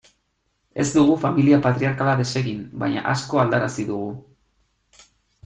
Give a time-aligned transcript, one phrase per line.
[0.83, 4.11] Ez dugu familia patriarkala desegin, baina asko aldarazi dugu.